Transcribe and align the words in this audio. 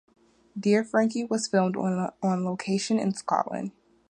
"Dear 0.59 0.83
Frankie" 0.83 1.25
was 1.25 1.45
filmed 1.45 1.75
on 1.77 2.09
location 2.23 2.97
in 2.97 3.13
Scotland. 3.13 3.71